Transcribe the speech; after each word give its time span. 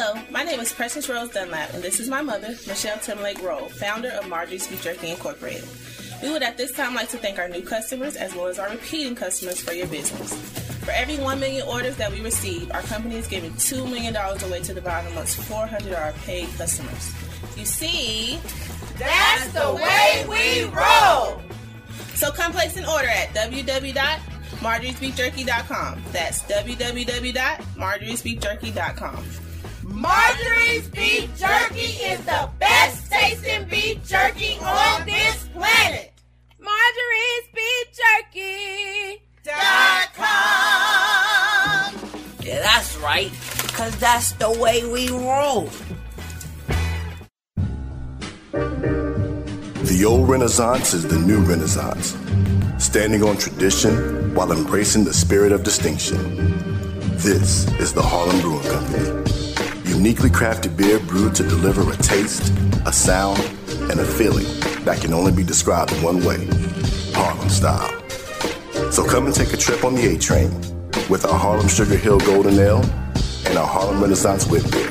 Hello, 0.00 0.14
my 0.30 0.44
name 0.44 0.60
is 0.60 0.72
Precious 0.72 1.08
Rose 1.08 1.30
Dunlap, 1.30 1.74
and 1.74 1.82
this 1.82 1.98
is 1.98 2.08
my 2.08 2.22
mother, 2.22 2.50
Michelle 2.68 2.98
Timlake 2.98 3.42
Roll, 3.42 3.68
founder 3.68 4.10
of 4.10 4.28
Marjorie's 4.28 4.68
Beef 4.68 4.80
Jerky 4.80 5.10
Incorporated. 5.10 5.64
We 6.22 6.30
would 6.30 6.44
at 6.44 6.56
this 6.56 6.70
time 6.70 6.94
like 6.94 7.08
to 7.08 7.16
thank 7.16 7.40
our 7.40 7.48
new 7.48 7.62
customers 7.62 8.14
as 8.14 8.32
well 8.32 8.46
as 8.46 8.60
our 8.60 8.70
repeating 8.70 9.16
customers 9.16 9.60
for 9.60 9.72
your 9.72 9.88
business. 9.88 10.32
For 10.84 10.92
every 10.92 11.16
1 11.16 11.40
million 11.40 11.66
orders 11.66 11.96
that 11.96 12.12
we 12.12 12.20
receive, 12.20 12.70
our 12.70 12.82
company 12.82 13.16
is 13.16 13.26
giving 13.26 13.50
$2 13.54 13.90
million 13.90 14.14
away 14.14 14.60
to 14.60 14.72
divide 14.72 15.04
amongst 15.10 15.38
400 15.38 15.90
of 15.90 15.98
our 15.98 16.12
paid 16.24 16.48
customers. 16.56 17.12
You 17.56 17.64
see, 17.64 18.38
that's 18.98 19.52
the 19.52 19.74
way 19.74 20.24
we 20.28 20.62
roll! 20.66 21.42
So 22.14 22.30
come 22.30 22.52
place 22.52 22.76
an 22.76 22.84
order 22.84 23.08
at 23.08 23.34
www.marjoriesbeefjerky.com. 23.34 26.02
That's 26.12 26.44
www.marjoriesbeefjerky.com. 26.44 29.24
Marjorie's 29.98 30.88
Beef 30.90 31.36
Jerky 31.36 31.80
is 31.80 32.24
the 32.24 32.48
best 32.60 33.10
tasting 33.10 33.64
beef 33.64 33.98
jerky 34.06 34.56
on 34.62 35.04
this 35.04 35.48
planet. 35.52 36.12
Marjorie's 36.60 37.48
Beef 37.52 37.88
Jerky. 37.98 39.20
Dot 39.42 40.14
com. 40.14 41.94
Yeah, 42.46 42.62
that's 42.62 42.96
right, 42.98 43.32
because 43.62 43.96
that's 43.96 44.30
the 44.32 44.52
way 44.60 44.88
we 44.88 45.10
roll. 45.10 45.68
The 49.82 50.04
old 50.06 50.28
Renaissance 50.28 50.94
is 50.94 51.08
the 51.08 51.18
new 51.18 51.40
Renaissance, 51.40 52.16
standing 52.78 53.24
on 53.24 53.36
tradition 53.36 54.32
while 54.32 54.52
embracing 54.52 55.02
the 55.02 55.12
spirit 55.12 55.50
of 55.50 55.64
distinction. 55.64 56.18
This 57.16 57.66
is 57.80 57.92
the 57.92 58.02
Harlem 58.02 58.40
Brewing 58.40 58.62
Company 58.62 59.37
uniquely 59.98 60.30
crafted 60.30 60.76
beer 60.76 61.00
brewed 61.00 61.34
to 61.34 61.42
deliver 61.42 61.82
a 61.92 61.96
taste, 61.96 62.52
a 62.86 62.92
sound, 62.92 63.40
and 63.90 63.98
a 63.98 64.04
feeling 64.04 64.46
that 64.84 65.00
can 65.00 65.12
only 65.12 65.32
be 65.32 65.42
described 65.42 65.90
in 65.90 66.00
one 66.00 66.24
way 66.24 66.46
Harlem 67.14 67.48
style. 67.48 67.90
So 68.92 69.04
come 69.04 69.26
and 69.26 69.34
take 69.34 69.52
a 69.52 69.56
trip 69.56 69.82
on 69.82 69.96
the 69.96 70.14
A 70.14 70.18
train 70.18 70.52
with 71.10 71.24
our 71.24 71.36
Harlem 71.36 71.66
Sugar 71.66 71.96
Hill 71.96 72.20
Golden 72.20 72.56
Ale 72.60 72.84
and 73.46 73.58
our 73.58 73.66
Harlem 73.66 74.00
Renaissance 74.00 74.46
Wit 74.46 74.70
Beer, 74.70 74.90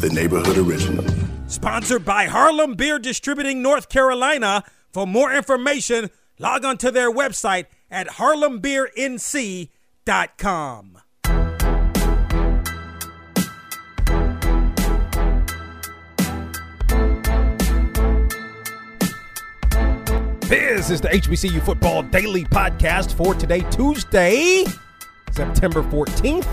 the 0.00 0.10
neighborhood 0.12 0.58
original. 0.58 1.06
Sponsored 1.46 2.04
by 2.04 2.26
Harlem 2.26 2.74
Beer 2.74 2.98
Distributing 2.98 3.62
North 3.62 3.88
Carolina. 3.88 4.62
For 4.92 5.06
more 5.06 5.32
information, 5.32 6.10
log 6.38 6.66
on 6.66 6.76
to 6.78 6.90
their 6.90 7.10
website 7.10 7.64
at 7.90 8.08
harlembeernc.com. 8.08 11.03
This 20.48 20.90
is 20.90 21.00
the 21.00 21.08
HBCU 21.08 21.64
Football 21.64 22.02
Daily 22.02 22.44
Podcast 22.44 23.14
for 23.14 23.34
today, 23.34 23.60
Tuesday, 23.70 24.64
September 25.32 25.82
14th. 25.84 26.46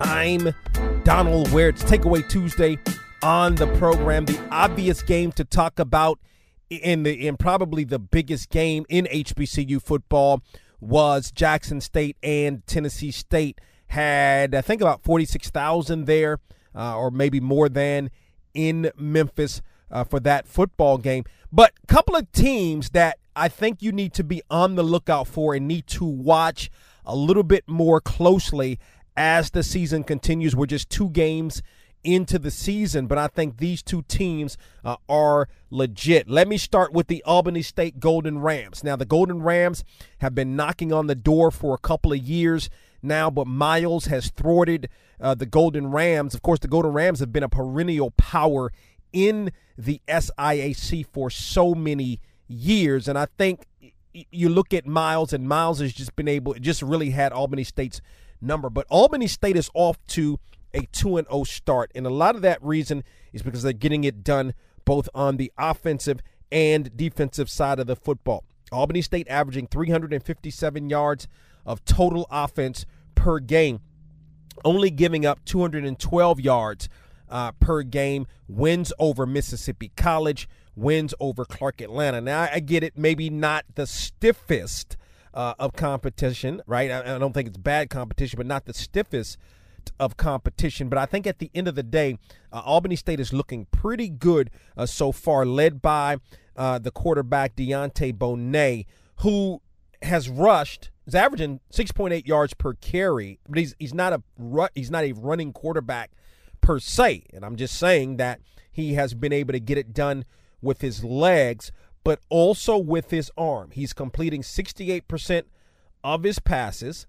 I'm 0.00 0.54
Donald 1.02 1.50
Ware. 1.50 1.70
It's 1.70 1.82
Takeaway 1.82 2.28
Tuesday 2.28 2.78
on 3.22 3.54
the 3.54 3.68
program. 3.78 4.26
The 4.26 4.38
obvious 4.50 5.00
game 5.02 5.32
to 5.32 5.46
talk 5.46 5.78
about 5.78 6.20
in 6.68 7.02
the 7.04 7.26
in 7.26 7.38
probably 7.38 7.84
the 7.84 7.98
biggest 7.98 8.50
game 8.50 8.84
in 8.90 9.06
HBCU 9.06 9.82
football 9.82 10.42
was 10.78 11.32
Jackson 11.32 11.80
State 11.80 12.18
and 12.22 12.66
Tennessee 12.66 13.12
State 13.12 13.62
had 13.86 14.54
I 14.54 14.60
think 14.60 14.82
about 14.82 15.02
46,000 15.04 16.04
there 16.04 16.38
uh, 16.74 16.98
or 16.98 17.10
maybe 17.10 17.40
more 17.40 17.70
than 17.70 18.10
in 18.52 18.90
Memphis 18.98 19.62
uh, 19.90 20.04
for 20.04 20.20
that 20.20 20.46
football 20.46 20.98
game. 20.98 21.24
But 21.52 21.72
a 21.82 21.86
couple 21.86 22.16
of 22.16 22.30
teams 22.32 22.90
that 22.90 23.18
I 23.34 23.48
think 23.48 23.82
you 23.82 23.92
need 23.92 24.12
to 24.14 24.24
be 24.24 24.42
on 24.50 24.74
the 24.74 24.82
lookout 24.82 25.26
for 25.26 25.54
and 25.54 25.66
need 25.66 25.86
to 25.88 26.04
watch 26.04 26.70
a 27.04 27.16
little 27.16 27.42
bit 27.42 27.68
more 27.68 28.00
closely 28.00 28.78
as 29.16 29.50
the 29.50 29.62
season 29.62 30.04
continues. 30.04 30.54
We're 30.54 30.66
just 30.66 30.90
two 30.90 31.10
games 31.10 31.62
into 32.02 32.38
the 32.38 32.50
season, 32.50 33.06
but 33.06 33.18
I 33.18 33.26
think 33.26 33.58
these 33.58 33.82
two 33.82 34.02
teams 34.02 34.56
uh, 34.84 34.96
are 35.08 35.48
legit. 35.70 36.30
Let 36.30 36.48
me 36.48 36.56
start 36.56 36.92
with 36.92 37.08
the 37.08 37.22
Albany 37.24 37.62
State 37.62 38.00
Golden 38.00 38.38
Rams. 38.38 38.82
Now, 38.82 38.96
the 38.96 39.04
Golden 39.04 39.42
Rams 39.42 39.84
have 40.18 40.34
been 40.34 40.56
knocking 40.56 40.92
on 40.92 41.08
the 41.08 41.14
door 41.14 41.50
for 41.50 41.74
a 41.74 41.78
couple 41.78 42.12
of 42.12 42.18
years 42.18 42.70
now, 43.02 43.30
but 43.30 43.46
Miles 43.46 44.06
has 44.06 44.30
thwarted 44.30 44.88
uh, 45.20 45.34
the 45.34 45.46
Golden 45.46 45.90
Rams. 45.90 46.34
Of 46.34 46.42
course, 46.42 46.60
the 46.60 46.68
Golden 46.68 46.92
Rams 46.92 47.20
have 47.20 47.32
been 47.32 47.42
a 47.42 47.48
perennial 47.48 48.12
power 48.12 48.72
in 49.12 49.52
the 49.76 50.00
SIAC 50.08 51.06
for 51.06 51.30
so 51.30 51.74
many 51.74 52.20
years. 52.48 53.08
And 53.08 53.18
I 53.18 53.26
think 53.38 53.66
you 54.12 54.48
look 54.48 54.74
at 54.74 54.86
Miles, 54.86 55.32
and 55.32 55.48
Miles 55.48 55.80
has 55.80 55.92
just 55.92 56.16
been 56.16 56.28
able, 56.28 56.54
just 56.54 56.82
really 56.82 57.10
had 57.10 57.32
Albany 57.32 57.64
State's 57.64 58.00
number. 58.40 58.68
But 58.70 58.86
Albany 58.90 59.26
State 59.26 59.56
is 59.56 59.70
off 59.74 59.98
to 60.08 60.38
a 60.74 60.86
2 60.92 61.18
and 61.18 61.28
0 61.28 61.44
start. 61.44 61.90
And 61.94 62.06
a 62.06 62.10
lot 62.10 62.36
of 62.36 62.42
that 62.42 62.62
reason 62.62 63.04
is 63.32 63.42
because 63.42 63.62
they're 63.62 63.72
getting 63.72 64.04
it 64.04 64.22
done 64.24 64.54
both 64.84 65.08
on 65.14 65.36
the 65.36 65.52
offensive 65.58 66.20
and 66.50 66.96
defensive 66.96 67.48
side 67.48 67.78
of 67.78 67.86
the 67.86 67.96
football. 67.96 68.44
Albany 68.72 69.02
State 69.02 69.28
averaging 69.28 69.66
357 69.66 70.90
yards 70.90 71.28
of 71.66 71.84
total 71.84 72.26
offense 72.30 72.86
per 73.14 73.38
game, 73.38 73.80
only 74.64 74.90
giving 74.90 75.26
up 75.26 75.44
212 75.44 76.40
yards 76.40 76.88
uh, 77.30 77.52
per 77.52 77.82
game, 77.82 78.26
wins 78.48 78.92
over 78.98 79.24
Mississippi 79.24 79.92
College, 79.96 80.48
wins 80.74 81.14
over 81.20 81.44
Clark 81.44 81.80
Atlanta. 81.80 82.20
Now, 82.20 82.48
I 82.52 82.60
get 82.60 82.82
it, 82.82 82.98
maybe 82.98 83.30
not 83.30 83.64
the 83.74 83.86
stiffest 83.86 84.96
uh, 85.32 85.54
of 85.58 85.74
competition, 85.74 86.60
right? 86.66 86.90
I, 86.90 87.14
I, 87.14 87.18
don't 87.18 87.32
think 87.32 87.48
it's 87.48 87.56
bad 87.56 87.88
competition, 87.88 88.36
but 88.36 88.46
not 88.46 88.66
the 88.66 88.74
stiffest 88.74 89.38
of 89.98 90.16
competition. 90.16 90.88
But 90.88 90.98
I 90.98 91.06
think 91.06 91.26
at 91.26 91.38
the 91.38 91.50
end 91.54 91.68
of 91.68 91.74
the 91.74 91.82
day, 91.82 92.18
uh, 92.52 92.62
Albany 92.64 92.96
State 92.96 93.20
is 93.20 93.32
looking 93.32 93.66
pretty 93.66 94.08
good 94.08 94.50
uh, 94.76 94.86
so 94.86 95.12
far, 95.12 95.46
led 95.46 95.80
by 95.80 96.16
uh, 96.56 96.78
the 96.78 96.90
quarterback 96.90 97.54
Deontay 97.56 98.14
Bonet, 98.14 98.86
who 99.16 99.62
has 100.02 100.28
rushed. 100.28 100.90
Is 101.06 101.14
averaging 101.16 101.58
6.8 101.72 102.24
yards 102.24 102.54
per 102.54 102.74
carry, 102.74 103.40
but 103.48 103.58
he's 103.58 103.74
he's 103.80 103.92
not 103.92 104.12
a 104.12 104.22
he's 104.76 104.92
not 104.92 105.02
a 105.02 105.12
running 105.12 105.52
quarterback 105.52 106.12
per 106.60 106.78
se. 106.78 107.24
And 107.32 107.44
I'm 107.44 107.56
just 107.56 107.76
saying 107.76 108.16
that 108.16 108.40
he 108.70 108.94
has 108.94 109.14
been 109.14 109.32
able 109.32 109.52
to 109.52 109.60
get 109.60 109.78
it 109.78 109.92
done 109.92 110.24
with 110.62 110.80
his 110.80 111.04
legs, 111.04 111.72
but 112.04 112.20
also 112.28 112.76
with 112.76 113.10
his 113.10 113.30
arm. 113.36 113.70
He's 113.72 113.92
completing 113.92 114.42
68% 114.42 115.44
of 116.02 116.22
his 116.22 116.38
passes, 116.38 117.06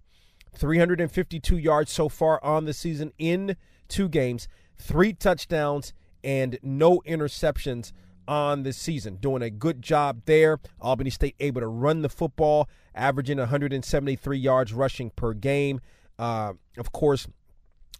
352 0.56 1.58
yards 1.58 1.92
so 1.92 2.10
far 2.10 2.44
on 2.44 2.66
the 2.66 2.74
season 2.74 3.14
in 3.18 3.56
two 3.88 4.10
games, 4.10 4.48
three 4.78 5.14
touchdowns, 5.14 5.94
and 6.24 6.58
no 6.62 7.02
interceptions 7.08 7.92
on 8.28 8.64
the 8.64 8.74
season. 8.74 9.16
Doing 9.16 9.42
a 9.42 9.50
good 9.50 9.82
job 9.82 10.22
there. 10.26 10.60
Albany 10.80 11.10
State 11.10 11.36
able 11.40 11.62
to 11.62 11.68
run 11.68 12.02
the 12.02 12.10
football, 12.10 12.70
averaging 12.94 13.38
173 13.38 14.38
yards 14.38 14.74
rushing 14.74 15.10
per 15.12 15.34
game. 15.34 15.82
Uh, 16.20 16.54
of 16.78 16.92
course, 16.92 17.28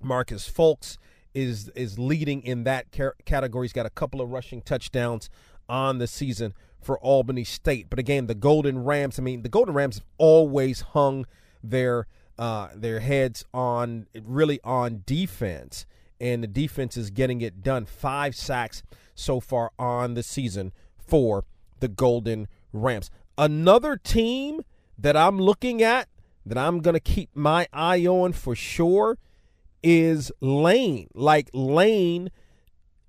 Marcus 0.02 0.50
Fulks 0.50 0.98
is 1.34 1.70
is 1.70 1.98
leading 1.98 2.42
in 2.44 2.64
that 2.66 2.88
category. 3.26 3.66
He's 3.66 3.74
got 3.74 3.86
a 3.86 3.92
couple 3.92 4.22
of 4.22 4.30
rushing 4.30 4.62
touchdowns 4.62 5.30
on 5.70 5.98
the 5.98 6.08
season 6.08 6.54
for 6.82 7.00
Albany 7.00 7.44
State. 7.44 7.88
But 7.90 8.00
again, 8.00 8.28
the 8.28 8.36
Golden 8.36 8.84
Rams. 8.84 9.20
I 9.20 9.22
mean, 9.22 9.44
the 9.44 9.50
Golden 9.50 9.74
Rams 9.74 9.96
have 9.98 10.06
always 10.18 10.82
hung 10.82 11.26
their 11.64 12.08
uh, 12.38 12.70
their 12.76 13.00
heads 13.00 13.46
on 13.54 14.08
really 14.22 14.60
on 14.64 15.04
defense, 15.06 15.86
and 16.20 16.44
the 16.44 16.48
defense 16.48 16.98
is 16.98 17.10
getting 17.10 17.42
it 17.42 17.62
done. 17.64 17.86
Five 17.86 18.36
sacks 18.36 18.84
so 19.16 19.40
far 19.40 19.72
on 19.78 20.16
the 20.16 20.24
season 20.24 20.72
for 20.98 21.46
the 21.80 21.88
Golden 21.88 22.48
Rams. 22.74 23.10
Another 23.38 23.96
team 23.96 24.62
that 24.98 25.16
I'm 25.16 25.40
looking 25.40 25.82
at 25.82 26.08
that 26.46 26.58
I'm 26.58 26.80
going 26.80 26.94
to 26.94 27.00
keep 27.00 27.30
my 27.36 27.68
eye 27.72 28.06
on 28.06 28.34
for 28.34 28.56
sure 28.56 29.18
is 29.84 30.32
Lane. 30.42 31.08
Like 31.14 31.50
Lane 31.54 32.32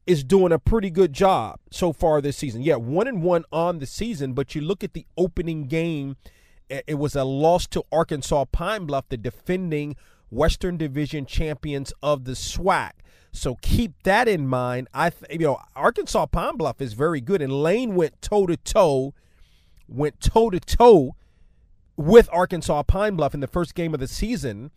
is 0.06 0.24
doing 0.24 0.52
a 0.52 0.58
pretty 0.58 0.90
good 0.90 1.12
job 1.12 1.60
so 1.70 1.92
far 1.92 2.20
this 2.20 2.36
season. 2.36 2.62
Yeah, 2.62 2.76
one 2.76 3.06
and 3.06 3.22
one 3.22 3.44
on 3.52 3.78
the 3.78 3.86
season, 3.86 4.32
but 4.32 4.54
you 4.54 4.60
look 4.60 4.82
at 4.82 4.94
the 4.94 5.06
opening 5.16 5.64
game, 5.64 6.16
it 6.68 6.98
was 6.98 7.14
a 7.14 7.24
loss 7.24 7.66
to 7.68 7.84
Arkansas 7.92 8.46
Pine 8.46 8.86
Bluff, 8.86 9.08
the 9.08 9.16
defending 9.16 9.94
Western 10.30 10.76
Division 10.76 11.26
champions 11.26 11.92
of 12.02 12.24
the 12.24 12.32
SWAC. 12.32 12.92
So 13.32 13.56
keep 13.62 14.02
that 14.02 14.28
in 14.28 14.46
mind. 14.46 14.88
I, 14.92 15.10
th- 15.10 15.40
you 15.40 15.46
know, 15.46 15.60
Arkansas 15.76 16.26
Pine 16.26 16.56
Bluff 16.56 16.80
is 16.80 16.94
very 16.94 17.20
good, 17.20 17.40
and 17.40 17.52
Lane 17.52 17.94
went 17.94 18.20
toe 18.20 18.46
to 18.46 18.56
toe, 18.56 19.14
went 19.88 20.20
toe 20.20 20.50
to 20.50 20.60
toe 20.60 21.14
with 21.96 22.28
Arkansas 22.32 22.82
Pine 22.84 23.16
Bluff 23.16 23.34
in 23.34 23.40
the 23.40 23.46
first 23.46 23.74
game 23.74 23.94
of 23.94 24.00
the 24.00 24.08
season 24.08 24.70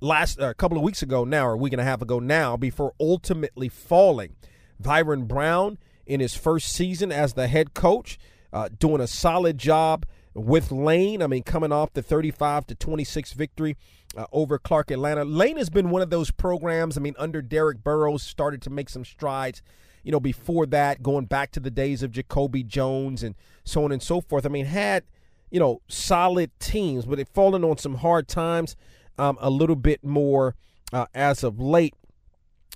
last 0.00 0.38
a 0.38 0.48
uh, 0.48 0.54
couple 0.54 0.76
of 0.76 0.82
weeks 0.82 1.02
ago 1.02 1.24
now, 1.24 1.46
or 1.46 1.52
a 1.52 1.56
week 1.56 1.72
and 1.72 1.80
a 1.80 1.84
half 1.84 2.02
ago 2.02 2.18
now, 2.18 2.56
before 2.56 2.92
ultimately 3.00 3.68
falling. 3.68 4.36
Byron 4.78 5.24
Brown 5.24 5.78
in 6.06 6.20
his 6.20 6.34
first 6.34 6.72
season 6.72 7.10
as 7.10 7.32
the 7.32 7.48
head 7.48 7.74
coach, 7.74 8.18
uh, 8.52 8.68
doing 8.78 9.00
a 9.00 9.06
solid 9.06 9.58
job 9.58 10.06
with 10.34 10.70
Lane. 10.70 11.22
I 11.22 11.26
mean, 11.26 11.42
coming 11.42 11.72
off 11.72 11.92
the 11.92 12.02
35 12.02 12.66
to 12.68 12.74
26 12.74 13.32
victory 13.32 13.76
uh, 14.16 14.26
over 14.32 14.58
Clark 14.58 14.90
Atlanta. 14.90 15.24
Lane 15.24 15.56
has 15.56 15.70
been 15.70 15.90
one 15.90 16.02
of 16.02 16.10
those 16.10 16.30
programs. 16.30 16.96
I 16.96 17.00
mean, 17.00 17.14
under 17.18 17.42
Derek 17.42 17.82
Burrows, 17.82 18.22
started 18.22 18.62
to 18.62 18.70
make 18.70 18.88
some 18.88 19.04
strides. 19.04 19.62
You 20.02 20.12
know, 20.12 20.20
before 20.20 20.66
that, 20.66 21.02
going 21.02 21.24
back 21.24 21.50
to 21.52 21.60
the 21.60 21.70
days 21.70 22.02
of 22.02 22.12
Jacoby 22.12 22.62
Jones 22.62 23.22
and 23.22 23.34
so 23.64 23.84
on 23.84 23.90
and 23.90 24.02
so 24.02 24.20
forth. 24.20 24.46
I 24.46 24.48
mean, 24.48 24.66
had 24.66 25.04
you 25.50 25.58
know 25.58 25.80
solid 25.88 26.50
teams, 26.60 27.06
but 27.06 27.18
it 27.18 27.28
fallen 27.28 27.64
on 27.64 27.78
some 27.78 27.96
hard 27.96 28.28
times. 28.28 28.76
Um, 29.18 29.38
a 29.40 29.50
little 29.50 29.76
bit 29.76 30.04
more 30.04 30.54
uh, 30.92 31.06
as 31.14 31.42
of 31.42 31.60
late. 31.60 31.94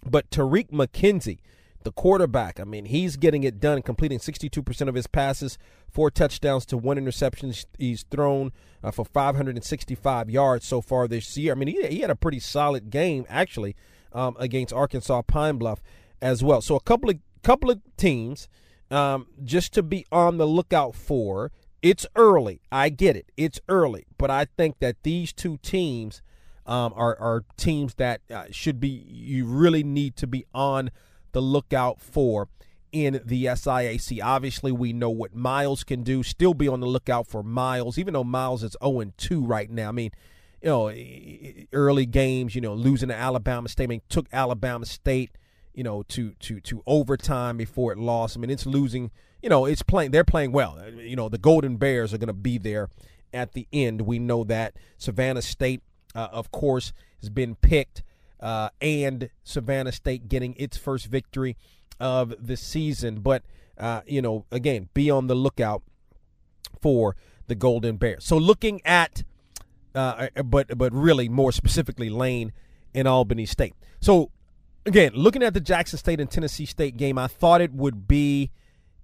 But 0.05 0.31
Tariq 0.31 0.71
McKenzie, 0.71 1.39
the 1.83 1.93
quarterback. 1.93 2.59
I 2.61 2.65
mean, 2.65 2.87
he's 2.87 3.17
getting 3.17 3.45
it 3.45 3.61
done, 3.61 3.83
completing 3.83 4.19
62% 4.19 4.89
of 4.89 4.95
his 4.95 5.07
passes, 5.07 5.59
four 5.91 6.11
touchdowns 6.11 6.67
to 6.67 6.77
one 6.77 6.99
interception. 6.99 7.53
He's 7.79 8.05
thrown 8.11 8.53
uh, 8.83 8.91
for 8.91 9.05
565 9.05 10.31
yards 10.31 10.67
so 10.67 10.81
far 10.81 11.09
this 11.09 11.37
year. 11.37 11.53
I 11.53 11.55
mean, 11.57 11.69
he, 11.69 11.87
he 11.87 12.01
had 12.01 12.11
a 12.11 12.17
pretty 12.17 12.41
solid 12.41 12.91
game 12.91 13.27
actually 13.29 13.77
um, 14.13 14.37
against 14.39 14.73
Arkansas 14.73 15.23
Pine 15.23 15.59
Bluff 15.59 15.83
as 16.21 16.43
well. 16.43 16.61
So 16.61 16.77
a 16.77 16.81
couple 16.81 17.11
of 17.11 17.17
couple 17.43 17.71
of 17.71 17.81
teams 17.97 18.49
um, 18.91 19.27
just 19.45 19.73
to 19.75 19.83
be 19.83 20.07
on 20.13 20.37
the 20.37 20.47
lookout 20.47 20.95
for. 20.95 21.53
It's 21.83 22.05
early. 22.15 22.61
I 22.71 22.91
get 22.91 23.17
it. 23.17 23.33
It's 23.39 23.59
early, 23.67 24.05
but 24.19 24.31
I 24.31 24.45
think 24.59 24.81
that 24.81 25.03
these 25.03 25.33
two 25.33 25.57
teams 25.63 26.21
um, 26.67 26.93
are 26.95 27.17
are 27.19 27.45
teams 27.57 27.95
that 27.95 28.21
uh, 28.31 28.45
should 28.51 28.81
be. 28.81 28.89
You 28.89 29.47
really 29.47 29.83
need 29.83 30.17
to 30.17 30.27
be 30.27 30.47
on 30.55 30.91
the 31.33 31.41
lookout 31.41 32.01
for 32.01 32.49
in 32.93 33.21
the 33.25 33.45
SIAC. 33.45 34.21
Obviously, 34.23 34.73
we 34.73 34.93
know 34.93 35.11
what 35.11 35.35
Miles 35.35 35.85
can 35.85 36.03
do. 36.03 36.23
Still 36.23 36.55
be 36.55 36.69
on 36.69 36.81
the 36.81 36.87
lookout 36.87 37.27
for 37.27 37.43
Miles, 37.43 37.99
even 37.99 38.15
though 38.15 38.25
Miles 38.25 38.63
is 38.63 38.77
0 38.83 39.13
2 39.17 39.45
right 39.45 39.71
now. 39.71 39.89
I 39.89 39.93
mean, 39.93 40.11
you 40.63 40.69
know, 40.69 40.93
early 41.73 42.07
games, 42.07 42.55
you 42.55 42.61
know, 42.61 42.75
losing 42.75 43.09
to 43.09 43.15
Alabama 43.15 43.69
State. 43.69 43.85
I 43.85 43.87
mean, 43.87 44.03
took 44.09 44.27
Alabama 44.33 44.87
State, 44.87 45.33
you 45.75 45.83
know, 45.83 46.03
to 46.05 46.33
to 46.41 46.61
to 46.61 46.83
overtime 46.87 47.57
before 47.57 47.93
it 47.93 47.99
lost. 47.99 48.37
I 48.37 48.41
mean, 48.41 48.51
it's 48.51 48.67
losing. 48.67 49.11
You 49.43 49.49
know, 49.49 49.65
it's 49.65 49.83
playing. 49.83 50.11
They're 50.11 50.25
playing 50.25 50.53
well. 50.53 50.79
You 50.95 51.17
know, 51.17 51.31
the 51.31 51.39
Golden 51.39 51.77
Bears 51.77 52.13
are 52.13 52.19
going 52.19 52.27
to 52.27 52.35
be 52.35 52.59
there 52.59 52.91
at 53.33 53.53
the 53.53 53.67
end. 53.73 54.03
We 54.03 54.19
know 54.19 54.45
that 54.45 54.75
Savannah 54.99 55.41
State, 55.41 55.83
uh, 56.15 56.29
of 56.33 56.51
course, 56.51 56.93
has 57.21 57.31
been 57.31 57.55
picked 57.55 58.03
uh, 58.41 58.71
and 58.81 59.31
Savannah 59.45 59.93
State 59.93 60.29
getting 60.29 60.55
its 60.57 60.77
first 60.77 61.07
victory 61.07 61.57
of 61.99 62.35
the 62.41 62.57
season. 62.57 63.21
But, 63.21 63.43
uh, 63.79 64.01
you 64.07 64.23
know, 64.23 64.47
again, 64.51 64.89
be 64.95 65.11
on 65.11 65.27
the 65.27 65.35
lookout 65.35 65.83
for 66.81 67.17
the 67.47 67.55
Golden 67.55 67.97
Bears. 67.97 68.25
So 68.25 68.39
looking 68.39 68.81
at, 68.85 69.25
uh, 69.95 70.29
uh, 70.37 70.43
but 70.43 70.79
but 70.79 70.93
really 70.93 71.29
more 71.29 71.53
specifically, 71.53 72.09
Lane 72.09 72.53
and 72.95 73.07
Albany 73.07 73.47
State. 73.47 73.75
So 74.01 74.31
again, 74.87 75.13
looking 75.15 75.43
at 75.43 75.53
the 75.53 75.61
Jackson 75.61 75.99
State 75.99 76.21
and 76.21 76.31
Tennessee 76.31 76.67
State 76.67 76.97
game, 76.97 77.19
I 77.19 77.27
thought 77.27 77.61
it 77.61 77.73
would 77.73 78.09
be 78.09 78.51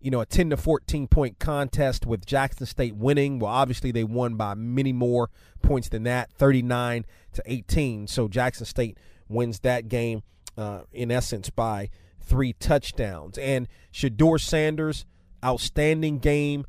you 0.06 0.12
know, 0.12 0.20
a 0.20 0.26
10 0.26 0.50
to 0.50 0.56
14 0.56 1.08
point 1.08 1.40
contest 1.40 2.06
with 2.06 2.24
Jackson 2.24 2.64
State 2.64 2.94
winning. 2.94 3.40
Well, 3.40 3.50
obviously 3.50 3.90
they 3.90 4.04
won 4.04 4.36
by 4.36 4.54
many 4.54 4.92
more 4.92 5.30
points 5.62 5.88
than 5.88 6.04
that, 6.04 6.30
39 6.30 7.04
to 7.32 7.42
18. 7.44 8.06
So 8.06 8.28
Jackson 8.28 8.66
State 8.66 8.98
wins 9.28 9.58
that 9.60 9.88
game 9.88 10.22
uh, 10.56 10.82
in 10.92 11.10
essence 11.10 11.50
by 11.50 11.90
three 12.20 12.52
touchdowns. 12.52 13.36
And 13.36 13.66
Shedeur 13.92 14.40
Sanders, 14.40 15.06
outstanding 15.44 16.20
game 16.20 16.66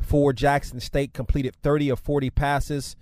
for 0.00 0.32
Jackson 0.32 0.78
State, 0.78 1.12
completed 1.12 1.56
30 1.56 1.88
of 1.88 1.98
40 1.98 2.30
passes. 2.30 2.94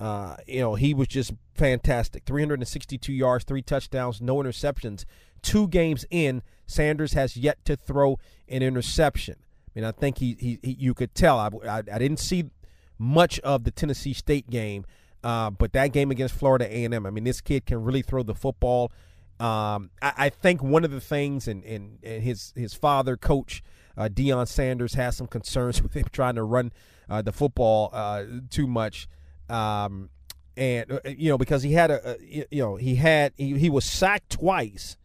Uh, 0.00 0.34
you 0.48 0.58
know, 0.58 0.74
he 0.74 0.94
was 0.94 1.06
just 1.06 1.32
fantastic. 1.54 2.24
362 2.24 3.12
yards, 3.12 3.44
three 3.44 3.62
touchdowns, 3.62 4.20
no 4.20 4.38
interceptions. 4.38 5.04
Two 5.42 5.68
games 5.68 6.04
in, 6.10 6.42
Sanders 6.66 7.14
has 7.14 7.36
yet 7.36 7.64
to 7.64 7.76
throw 7.76 8.18
an 8.48 8.62
interception. 8.62 9.36
I 9.38 9.70
mean, 9.74 9.84
I 9.84 9.92
think 9.92 10.18
he, 10.18 10.36
he, 10.38 10.58
he 10.62 10.76
you 10.78 10.94
could 10.94 11.14
tell. 11.14 11.38
I, 11.38 11.48
I, 11.66 11.78
I, 11.78 11.98
didn't 11.98 12.18
see 12.18 12.50
much 12.98 13.38
of 13.40 13.64
the 13.64 13.70
Tennessee 13.70 14.12
State 14.12 14.50
game, 14.50 14.84
uh, 15.22 15.50
but 15.50 15.72
that 15.72 15.88
game 15.88 16.10
against 16.10 16.34
Florida 16.34 16.66
A&M, 16.66 17.06
I 17.06 17.10
mean, 17.10 17.24
this 17.24 17.40
kid 17.40 17.66
can 17.66 17.82
really 17.84 18.02
throw 18.02 18.22
the 18.22 18.34
football. 18.34 18.92
Um, 19.40 19.90
I, 20.02 20.12
I, 20.16 20.28
think 20.30 20.62
one 20.62 20.84
of 20.84 20.90
the 20.90 21.00
things, 21.00 21.46
and, 21.46 21.62
and, 21.64 21.98
and 22.02 22.22
his 22.22 22.52
his 22.56 22.74
father, 22.74 23.16
coach 23.16 23.62
uh, 23.96 24.08
Deion 24.12 24.48
Sanders, 24.48 24.94
has 24.94 25.16
some 25.16 25.28
concerns 25.28 25.80
with 25.82 25.94
him 25.94 26.06
trying 26.12 26.34
to 26.34 26.42
run 26.42 26.72
uh, 27.08 27.22
the 27.22 27.32
football 27.32 27.90
uh, 27.92 28.24
too 28.50 28.66
much. 28.66 29.08
Um, 29.48 30.10
and 30.56 30.90
uh, 30.90 30.98
you 31.06 31.30
know 31.30 31.38
because 31.38 31.62
he 31.62 31.72
had 31.72 31.90
a, 31.90 32.16
you 32.26 32.44
know 32.52 32.76
he 32.76 32.96
had 32.96 33.32
he, 33.36 33.56
he 33.58 33.70
was 33.70 33.84
sacked 33.84 34.30
twice 34.30 34.96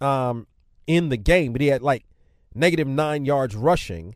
um 0.00 0.46
in 0.86 1.08
the 1.08 1.16
game 1.16 1.52
but 1.52 1.60
he 1.60 1.68
had 1.68 1.82
like 1.82 2.04
negative 2.54 2.86
9 2.86 3.24
yards 3.24 3.54
rushing 3.54 4.14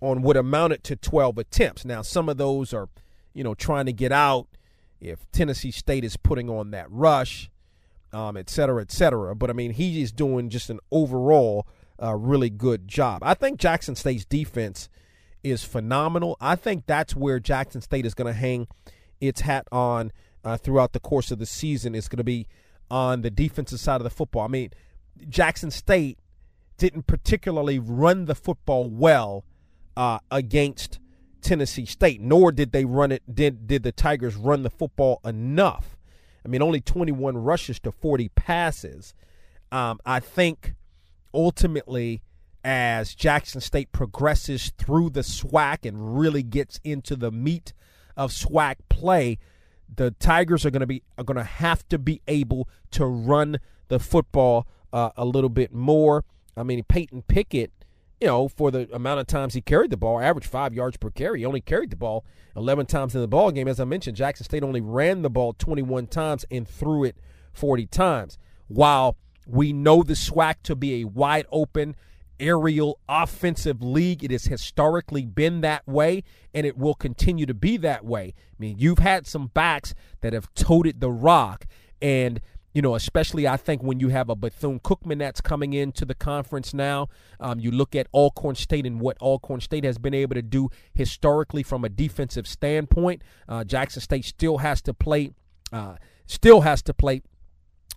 on 0.00 0.22
what 0.22 0.36
amounted 0.36 0.82
to 0.84 0.96
12 0.96 1.38
attempts. 1.38 1.84
Now 1.84 2.02
some 2.02 2.28
of 2.28 2.36
those 2.36 2.72
are 2.72 2.88
you 3.34 3.44
know 3.44 3.54
trying 3.54 3.86
to 3.86 3.92
get 3.92 4.12
out 4.12 4.48
if 5.00 5.30
Tennessee 5.32 5.70
State 5.70 6.04
is 6.04 6.16
putting 6.16 6.48
on 6.50 6.70
that 6.72 6.90
rush 6.90 7.50
um 8.12 8.36
et 8.36 8.50
cetera 8.50 8.82
et 8.82 8.90
cetera. 8.90 9.34
But 9.34 9.50
I 9.50 9.52
mean 9.52 9.72
he 9.72 10.02
is 10.02 10.12
doing 10.12 10.48
just 10.48 10.70
an 10.70 10.80
overall 10.90 11.66
uh, 12.02 12.14
really 12.16 12.50
good 12.50 12.88
job. 12.88 13.22
I 13.22 13.34
think 13.34 13.60
Jackson 13.60 13.94
State's 13.94 14.24
defense 14.24 14.88
is 15.42 15.64
phenomenal. 15.64 16.36
I 16.40 16.56
think 16.56 16.86
that's 16.86 17.14
where 17.14 17.38
Jackson 17.38 17.80
State 17.80 18.06
is 18.06 18.14
going 18.14 18.32
to 18.32 18.38
hang 18.38 18.66
its 19.20 19.42
hat 19.42 19.66
on 19.70 20.12
uh, 20.44 20.56
throughout 20.56 20.92
the 20.92 21.00
course 21.00 21.30
of 21.30 21.38
the 21.38 21.46
season. 21.46 21.94
It's 21.94 22.08
going 22.08 22.18
to 22.18 22.24
be 22.24 22.46
on 22.90 23.22
the 23.22 23.30
defensive 23.30 23.80
side 23.80 23.96
of 23.96 24.04
the 24.04 24.10
football. 24.10 24.42
I 24.42 24.48
mean, 24.48 24.70
Jackson 25.28 25.70
State 25.70 26.18
didn't 26.76 27.06
particularly 27.06 27.78
run 27.78 28.24
the 28.24 28.34
football 28.34 28.88
well 28.88 29.44
uh, 29.96 30.18
against 30.30 30.98
Tennessee 31.40 31.86
State, 31.86 32.20
nor 32.20 32.52
did 32.52 32.72
they 32.72 32.84
run 32.84 33.12
it. 33.12 33.22
Did 33.32 33.66
did 33.66 33.82
the 33.82 33.92
Tigers 33.92 34.36
run 34.36 34.62
the 34.62 34.70
football 34.70 35.20
enough? 35.24 35.96
I 36.44 36.48
mean, 36.48 36.62
only 36.62 36.80
21 36.80 37.36
rushes 37.38 37.78
to 37.80 37.92
40 37.92 38.28
passes. 38.30 39.14
Um, 39.70 40.00
I 40.04 40.20
think 40.20 40.74
ultimately, 41.32 42.22
as 42.64 43.14
Jackson 43.14 43.60
State 43.60 43.92
progresses 43.92 44.72
through 44.76 45.10
the 45.10 45.20
SWAC 45.20 45.86
and 45.86 46.18
really 46.18 46.42
gets 46.42 46.80
into 46.84 47.16
the 47.16 47.30
meat 47.30 47.72
of 48.16 48.32
SWAC 48.32 48.76
play, 48.88 49.38
the 49.94 50.10
Tigers 50.12 50.64
are 50.64 50.70
going 50.70 50.80
to 50.80 50.86
be 50.86 51.02
are 51.18 51.24
going 51.24 51.36
to 51.36 51.44
have 51.44 51.86
to 51.88 51.98
be 51.98 52.22
able 52.26 52.68
to 52.92 53.06
run 53.06 53.58
the 53.88 53.98
football 53.98 54.66
uh, 54.92 55.10
a 55.16 55.24
little 55.24 55.50
bit 55.50 55.72
more. 55.72 56.24
I 56.56 56.62
mean, 56.62 56.82
Peytton 56.84 57.22
Pickett, 57.22 57.72
you 58.20 58.26
know, 58.26 58.48
for 58.48 58.70
the 58.70 58.88
amount 58.92 59.20
of 59.20 59.26
times 59.26 59.54
he 59.54 59.60
carried 59.60 59.90
the 59.90 59.96
ball, 59.96 60.20
averaged 60.20 60.48
five 60.48 60.74
yards 60.74 60.96
per 60.96 61.10
carry. 61.10 61.40
He 61.40 61.46
only 61.46 61.60
carried 61.60 61.90
the 61.90 61.96
ball 61.96 62.24
11 62.56 62.86
times 62.86 63.14
in 63.14 63.20
the 63.20 63.28
ball 63.28 63.50
game. 63.50 63.68
As 63.68 63.80
I 63.80 63.84
mentioned, 63.84 64.16
Jackson 64.16 64.44
State 64.44 64.62
only 64.62 64.80
ran 64.80 65.22
the 65.22 65.30
ball 65.30 65.54
21 65.54 66.06
times 66.08 66.44
and 66.50 66.68
threw 66.68 67.04
it 67.04 67.16
40 67.52 67.86
times. 67.86 68.38
While 68.68 69.16
we 69.46 69.72
know 69.72 70.02
the 70.02 70.14
SWAC 70.14 70.56
to 70.64 70.76
be 70.76 71.00
a 71.00 71.04
wide 71.04 71.46
open 71.50 71.96
aerial 72.42 72.98
offensive 73.08 73.82
league. 73.82 74.24
It 74.24 74.30
has 74.30 74.44
historically 74.44 75.24
been 75.24 75.60
that 75.62 75.86
way, 75.86 76.24
and 76.52 76.66
it 76.66 76.76
will 76.76 76.94
continue 76.94 77.46
to 77.46 77.54
be 77.54 77.76
that 77.78 78.04
way. 78.04 78.34
I 78.36 78.56
mean, 78.58 78.78
you've 78.78 78.98
had 78.98 79.26
some 79.26 79.46
backs 79.48 79.94
that 80.20 80.32
have 80.32 80.52
toted 80.54 81.00
the 81.00 81.10
rock, 81.10 81.66
and 82.02 82.40
you 82.72 82.80
know, 82.80 82.94
especially 82.94 83.46
I 83.46 83.56
think 83.56 83.82
when 83.82 84.00
you 84.00 84.08
have 84.08 84.28
a 84.28 84.36
Bethune 84.36 84.80
Cookman 84.80 85.18
that's 85.18 85.40
coming 85.40 85.72
into 85.74 86.04
the 86.04 86.14
conference 86.14 86.72
now, 86.72 87.08
um, 87.38 87.60
you 87.60 87.70
look 87.70 87.94
at 87.94 88.06
Alcorn 88.14 88.54
State 88.54 88.86
and 88.86 89.00
what 89.00 89.20
Alcorn 89.20 89.60
State 89.60 89.84
has 89.84 89.98
been 89.98 90.14
able 90.14 90.34
to 90.34 90.42
do 90.42 90.70
historically 90.94 91.62
from 91.62 91.84
a 91.84 91.88
defensive 91.88 92.46
standpoint. 92.46 93.22
Uh, 93.48 93.64
Jackson 93.64 94.00
State 94.00 94.24
still 94.24 94.58
has 94.58 94.80
to 94.82 94.94
play, 94.94 95.32
uh, 95.72 95.96
still 96.26 96.62
has 96.62 96.82
to 96.82 96.94
play 96.94 97.22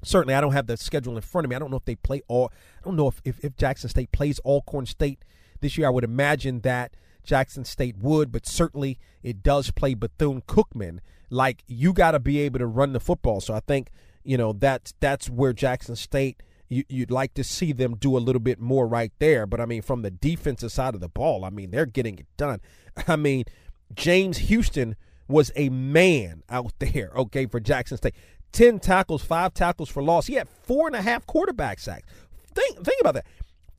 certainly 0.04 0.34
I 0.34 0.42
don't 0.42 0.54
have 0.54 0.68
the 0.68 0.78
schedule 0.78 1.16
in 1.16 1.22
front 1.22 1.46
of 1.46 1.50
me. 1.50 1.56
I 1.56 1.60
don't 1.60 1.72
know 1.72 1.78
if 1.78 1.86
they 1.86 1.96
play 1.96 2.22
all. 2.28 2.52
I 2.80 2.86
don't 2.86 2.96
know 2.96 3.08
if, 3.08 3.22
if, 3.24 3.44
if 3.44 3.56
Jackson 3.58 3.90
State 3.90 4.12
plays 4.12 4.40
Alcorn 4.46 4.86
State 4.86 5.24
this 5.62 5.78
year. 5.78 5.88
I 5.88 5.90
would 5.90 6.04
imagine 6.04 6.62
that 6.62 6.96
Jackson 7.24 7.66
State 7.66 7.98
would, 7.98 8.32
but 8.32 8.46
certainly 8.46 9.00
it 9.24 9.42
does 9.42 9.72
play 9.72 9.94
Bethune 9.94 10.42
Cookman. 10.42 11.00
Like 11.30 11.64
you 11.68 11.92
got 11.92 12.12
to 12.12 12.20
be 12.20 12.40
able 12.40 12.60
to 12.60 12.68
run 12.68 12.94
the 12.94 13.00
football. 13.00 13.42
So 13.42 13.54
I 13.54 13.62
think 13.62 13.90
you 14.26 14.38
know 14.38 14.54
that's 14.54 14.94
that's 15.00 15.30
where 15.30 15.54
Jackson 15.54 15.96
State. 15.96 16.42
You, 16.68 16.84
you'd 16.90 17.12
like 17.12 17.36
to 17.36 17.44
see 17.44 17.74
them 17.74 17.96
do 17.96 18.18
a 18.18 18.20
little 18.20 18.40
bit 18.40 18.60
more 18.60 18.88
right 18.88 19.12
there, 19.20 19.46
but 19.46 19.62
I 19.62 19.68
mean, 19.68 19.84
from 19.84 20.02
the 20.02 20.10
defensive 20.10 20.72
side 20.72 20.96
of 20.96 21.00
the 21.00 21.08
ball, 21.08 21.46
I 21.46 21.52
mean, 21.52 21.70
they're 21.70 21.86
getting 21.86 22.18
it 22.18 22.26
done. 22.38 22.60
I 23.08 23.16
mean, 23.16 23.46
James 23.94 24.40
Houston 24.40 24.96
was 25.28 25.52
a 25.56 25.70
man 25.70 26.44
out 26.50 26.74
there, 26.80 27.12
okay, 27.16 27.46
for 27.46 27.60
Jackson 27.60 27.98
State. 27.98 28.16
10 28.52 28.80
tackles, 28.80 29.22
five 29.22 29.54
tackles 29.54 29.90
for 29.90 30.02
loss. 30.02 30.28
He 30.28 30.36
had 30.36 30.48
four 30.48 30.88
and 30.88 30.96
a 30.96 31.02
half 31.02 31.26
quarterback 31.26 31.78
sacks. 31.78 32.08
Think, 32.54 32.86
think 32.86 33.02
about 33.02 33.16
that. 33.16 33.26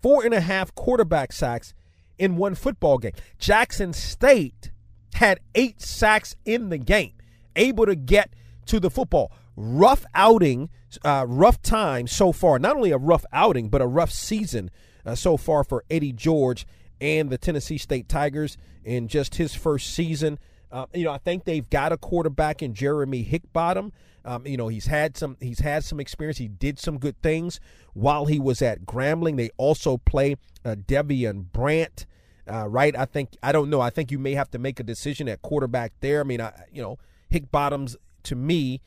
Four 0.02 0.24
and 0.24 0.34
a 0.34 0.40
half 0.40 0.74
quarterback 0.74 1.32
sacks 1.32 1.72
in 2.18 2.36
one 2.36 2.54
football 2.54 2.98
game. 2.98 3.12
Jackson 3.38 3.94
State 3.94 4.70
had 5.14 5.40
eight 5.54 5.80
sacks 5.80 6.36
in 6.44 6.68
the 6.68 6.76
game, 6.78 7.14
able 7.56 7.86
to 7.86 7.96
get 7.96 8.34
to 8.66 8.78
the 8.78 8.90
football. 8.90 9.32
Rough 9.56 10.04
outing, 10.14 10.68
uh, 11.04 11.24
rough 11.26 11.62
time 11.62 12.06
so 12.06 12.32
far. 12.32 12.58
Not 12.58 12.76
only 12.76 12.90
a 12.90 12.98
rough 12.98 13.24
outing, 13.32 13.68
but 13.68 13.80
a 13.80 13.86
rough 13.86 14.10
season 14.10 14.70
uh, 15.04 15.14
so 15.14 15.36
far 15.36 15.64
for 15.64 15.84
Eddie 15.90 16.12
George 16.12 16.66
and 17.00 17.30
the 17.30 17.38
Tennessee 17.38 17.78
State 17.78 18.08
Tigers 18.08 18.56
in 18.84 19.08
just 19.08 19.36
his 19.36 19.54
first 19.54 19.94
season. 19.94 20.38
Uh, 20.70 20.86
you 20.92 21.04
know, 21.04 21.12
I 21.12 21.18
think 21.18 21.44
they've 21.44 21.68
got 21.68 21.92
a 21.92 21.96
quarterback 21.96 22.62
in 22.62 22.74
Geremy 22.74 23.26
Hickbottom. 23.28 23.92
Um, 24.24 24.46
you 24.46 24.56
know, 24.56 24.68
he's 24.68 24.86
had 24.86 25.16
some 25.16 25.36
he's 25.40 25.60
had 25.60 25.84
some 25.84 26.00
experience. 26.00 26.38
He 26.38 26.48
did 26.48 26.78
some 26.80 26.98
good 26.98 27.20
things 27.22 27.60
while 27.94 28.26
he 28.26 28.40
was 28.40 28.60
at 28.60 28.84
Grambling. 28.84 29.36
They 29.36 29.50
also 29.56 29.98
play 29.98 30.36
uh, 30.64 30.74
Devian 30.74 31.52
Brandt, 31.52 32.06
uh, 32.50 32.66
right? 32.68 32.96
I 32.96 33.04
think 33.04 33.36
I 33.42 33.52
don't 33.52 33.70
know. 33.70 33.80
I 33.80 33.90
think 33.90 34.10
you 34.10 34.18
may 34.18 34.34
have 34.34 34.50
to 34.50 34.58
make 34.58 34.80
a 34.80 34.82
decision 34.82 35.28
at 35.28 35.42
quarterback 35.42 35.92
there. 36.00 36.20
I 36.20 36.24
mean, 36.24 36.40
I, 36.40 36.52
you 36.72 36.82
know, 36.82 36.98
Hickbottom's 37.32 37.96
to 38.24 38.34
me 38.34 38.80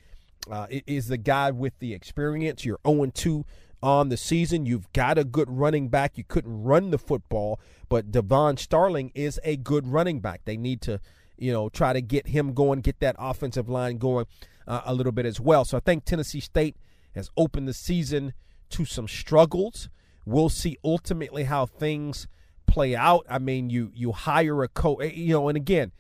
uh, 0.49 0.67
is 0.69 1.07
the 1.07 1.17
guy 1.17 1.51
with 1.51 1.77
the 1.79 1.93
experience. 1.93 2.65
You're 2.65 2.79
0 2.85 3.05
2 3.13 3.45
on 3.81 4.09
the 4.09 4.17
season. 4.17 4.65
You've 4.65 4.91
got 4.93 5.17
a 5.17 5.23
good 5.23 5.49
running 5.49 5.89
back. 5.89 6.17
You 6.17 6.23
couldn't 6.23 6.63
run 6.63 6.91
the 6.91 6.97
football, 6.97 7.59
but 7.87 8.11
Devon 8.11 8.57
Starling 8.57 9.11
is 9.15 9.39
a 9.43 9.55
good 9.57 9.87
running 9.87 10.19
back. 10.19 10.41
They 10.45 10.57
need 10.57 10.81
to, 10.81 10.99
you 11.37 11.51
know, 11.51 11.69
try 11.69 11.93
to 11.93 12.01
get 12.01 12.27
him 12.27 12.53
going, 12.53 12.81
get 12.81 12.99
that 12.99 13.15
offensive 13.19 13.69
line 13.69 13.97
going 13.97 14.25
uh, 14.67 14.81
a 14.85 14.93
little 14.93 15.11
bit 15.11 15.25
as 15.25 15.39
well. 15.39 15.65
So 15.65 15.77
I 15.77 15.79
think 15.79 16.05
Tennessee 16.05 16.39
State 16.39 16.75
has 17.15 17.29
opened 17.37 17.67
the 17.67 17.73
season 17.73 18.33
to 18.69 18.85
some 18.85 19.07
struggles. 19.07 19.89
We'll 20.25 20.49
see 20.49 20.77
ultimately 20.83 21.45
how 21.45 21.65
things 21.65 22.27
play 22.67 22.95
out. 22.95 23.25
I 23.29 23.39
mean, 23.39 23.69
you 23.69 23.91
you 23.95 24.11
hire 24.11 24.63
a 24.63 24.67
coach, 24.67 24.99
eh, 25.01 25.11
you 25.15 25.33
know, 25.33 25.47
and 25.47 25.57
again, 25.57 25.91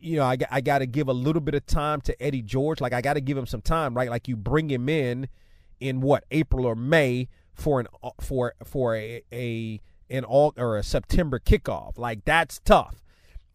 you 0.00 0.16
know, 0.16 0.24
I, 0.24 0.36
I 0.50 0.60
got 0.60 0.78
to 0.78 0.86
give 0.86 1.08
a 1.08 1.12
little 1.12 1.40
bit 1.40 1.54
of 1.54 1.66
time 1.66 2.00
to 2.02 2.22
Eddie 2.22 2.42
George. 2.42 2.80
Like 2.80 2.92
I 2.92 3.00
got 3.00 3.14
to 3.14 3.20
give 3.20 3.36
him 3.36 3.46
some 3.46 3.60
time, 3.60 3.94
right? 3.94 4.10
Like 4.10 4.28
you 4.28 4.36
bring 4.36 4.70
him 4.70 4.88
in 4.88 5.28
in 5.80 6.00
what 6.00 6.24
April 6.30 6.66
or 6.66 6.74
May 6.74 7.28
for 7.54 7.80
an 7.80 7.86
uh, 8.02 8.10
for 8.20 8.54
for 8.64 8.96
a, 8.96 9.22
a 9.32 9.80
an 10.10 10.24
all 10.24 10.54
or 10.56 10.76
a 10.76 10.82
September 10.82 11.38
kickoff. 11.38 11.98
Like 11.98 12.24
that's 12.24 12.60
tough, 12.60 13.02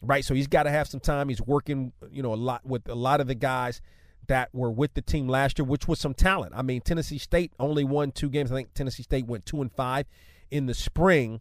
right? 0.00 0.24
So 0.24 0.34
he's 0.34 0.46
got 0.46 0.64
to 0.64 0.70
have 0.70 0.88
some 0.88 1.00
time. 1.00 1.28
He's 1.28 1.42
working, 1.42 1.92
you 2.10 2.22
know, 2.22 2.34
a 2.34 2.36
lot 2.36 2.64
with 2.64 2.88
a 2.88 2.94
lot 2.94 3.20
of 3.20 3.26
the 3.26 3.34
guys 3.34 3.80
that 4.26 4.50
were 4.52 4.70
with 4.70 4.94
the 4.94 5.02
team 5.02 5.26
last 5.26 5.58
year, 5.58 5.64
which 5.64 5.88
was 5.88 5.98
some 5.98 6.14
talent. 6.14 6.52
I 6.54 6.62
mean, 6.62 6.82
Tennessee 6.82 7.18
State 7.18 7.52
only 7.58 7.84
won 7.84 8.12
two 8.12 8.28
games. 8.28 8.52
I 8.52 8.56
think 8.56 8.74
Tennessee 8.74 9.02
State 9.02 9.26
went 9.26 9.46
two 9.46 9.62
and 9.62 9.72
five 9.72 10.06
in 10.50 10.66
the 10.66 10.74
spring, 10.74 11.40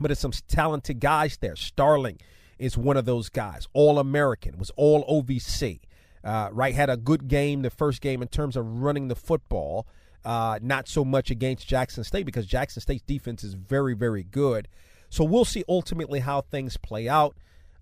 but 0.00 0.10
it's 0.10 0.20
some 0.20 0.32
talented 0.48 1.00
guys 1.00 1.36
there. 1.36 1.56
Starling 1.56 2.18
is 2.58 2.76
one 2.76 2.96
of 2.96 3.04
those 3.04 3.28
guys. 3.28 3.68
All 3.72 3.98
American 3.98 4.58
was 4.58 4.70
all 4.76 5.04
OVC. 5.04 5.80
Uh, 6.24 6.48
right, 6.52 6.74
had 6.74 6.90
a 6.90 6.96
good 6.96 7.28
game 7.28 7.62
the 7.62 7.70
first 7.70 8.00
game 8.00 8.20
in 8.22 8.28
terms 8.28 8.56
of 8.56 8.82
running 8.82 9.08
the 9.08 9.14
football. 9.14 9.86
Uh, 10.24 10.58
not 10.60 10.88
so 10.88 11.04
much 11.04 11.30
against 11.30 11.66
Jackson 11.66 12.04
State 12.04 12.26
because 12.26 12.44
Jackson 12.44 12.82
State's 12.82 13.04
defense 13.04 13.44
is 13.44 13.54
very, 13.54 13.94
very 13.94 14.24
good. 14.24 14.68
So 15.10 15.24
we'll 15.24 15.44
see 15.44 15.64
ultimately 15.68 16.20
how 16.20 16.42
things 16.42 16.76
play 16.76 17.08
out 17.08 17.36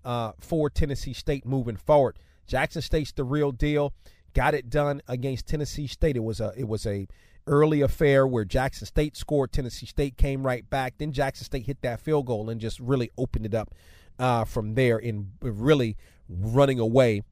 uh, 0.05 0.31
for 0.39 0.69
Tennessee 0.69 1.13
State 1.13 1.45
moving 1.45 1.75
forward. 1.75 2.17
Jackson 2.45 2.81
State's 2.81 3.11
the 3.11 3.23
real 3.23 3.51
deal. 3.51 3.93
Got 4.33 4.53
it 4.53 4.69
done 4.69 5.01
against 5.07 5.47
Tennessee 5.47 5.87
State. 5.87 6.15
It 6.15 6.23
was 6.23 6.39
a 6.39 6.53
it 6.55 6.67
was 6.67 6.85
a 6.85 7.07
early 7.47 7.81
affair 7.81 8.27
where 8.27 8.45
Jackson 8.45 8.85
State 8.85 9.17
scored. 9.17 9.51
Tennessee 9.51 9.85
State 9.85 10.17
came 10.17 10.45
right 10.45 10.69
back. 10.69 10.93
Then 10.97 11.11
Jackson 11.11 11.45
State 11.45 11.65
hit 11.65 11.81
that 11.81 11.99
field 11.99 12.27
goal 12.27 12.49
and 12.49 12.61
just 12.61 12.79
really 12.79 13.09
opened 13.17 13.45
it 13.45 13.53
up 13.55 13.73
uh, 14.19 14.45
from 14.45 14.75
there 14.75 14.97
in 14.97 15.31
really 15.41 15.97
running 16.29 16.79
away 16.79 17.23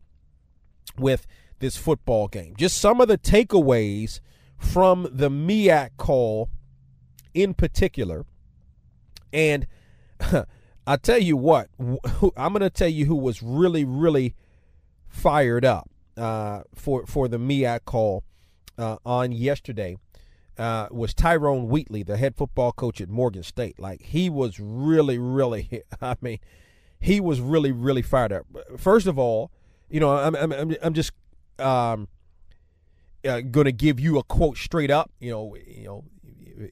with 0.97 1.27
this 1.59 1.77
football 1.77 2.27
game. 2.27 2.53
Just 2.57 2.77
some 2.77 3.01
of 3.01 3.07
the 3.07 3.17
takeaways 3.17 4.19
from 4.57 5.07
the 5.11 5.29
MEAC 5.29 5.91
call 5.97 6.49
in 7.33 7.53
particular. 7.53 8.25
And 9.33 9.67
I 10.87 10.97
tell 10.97 11.19
you 11.19 11.37
what, 11.37 11.69
I'm 11.79 12.53
going 12.53 12.61
to 12.61 12.69
tell 12.69 12.87
you 12.87 13.05
who 13.05 13.15
was 13.15 13.41
really, 13.41 13.83
really 13.83 14.35
fired 15.07 15.65
up 15.65 15.89
uh, 16.17 16.61
for 16.73 17.05
for 17.05 17.27
the 17.27 17.37
MEAC 17.37 17.85
call 17.85 18.23
uh, 18.77 18.97
on 19.05 19.31
yesterday. 19.31 19.97
Uh, 20.57 20.87
was 20.89 21.13
Tyrone 21.13 21.67
Wheatley, 21.67 22.01
the 22.01 22.15
head 22.15 22.37
football 22.37 22.71
coach 22.71 23.01
at 23.01 23.09
Morgan 23.09 23.43
State. 23.43 23.77
Like 23.77 24.01
he 24.01 24.29
was 24.29 24.57
really, 24.57 25.17
really. 25.17 25.83
I 26.01 26.15
mean, 26.21 26.39
he 26.99 27.19
was 27.19 27.39
really, 27.39 27.71
really 27.71 28.01
fired 28.01 28.33
up. 28.33 28.45
First 28.77 29.07
of 29.07 29.19
all, 29.19 29.51
you 29.89 29.99
know, 29.99 30.15
I'm 30.15 30.35
I'm 30.35 30.75
I'm 30.81 30.93
just 30.93 31.11
um, 31.59 32.07
uh, 33.27 33.41
going 33.41 33.65
to 33.65 33.71
give 33.71 33.99
you 33.99 34.17
a 34.17 34.23
quote 34.23 34.57
straight 34.57 34.91
up. 34.91 35.11
You 35.19 35.31
know, 35.31 35.55
you 35.67 35.85
know, 35.85 36.03